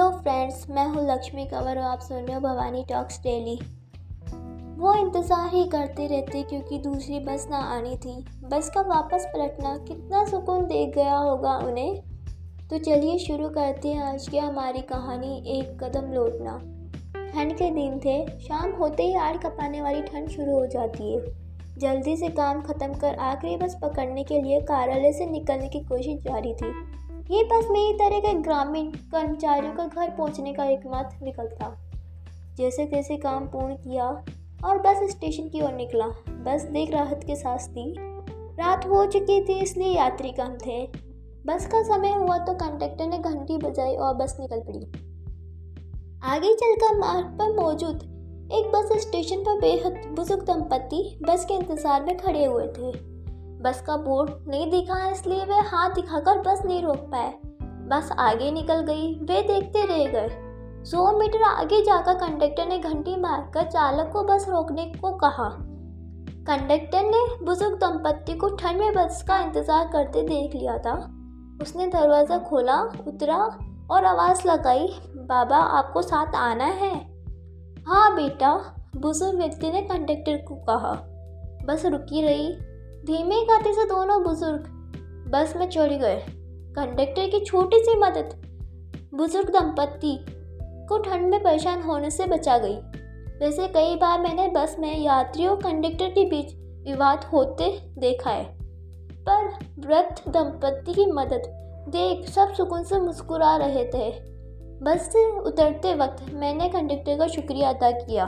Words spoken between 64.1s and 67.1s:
को बस रोकने को कहा। कंडक्टर